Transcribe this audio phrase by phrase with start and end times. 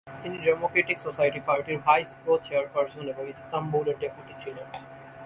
[0.21, 4.67] তিনি democratic society পার্টির vice co-chairperson এবং ইস্তাম্বুলের ডেপুটি ছিলেন।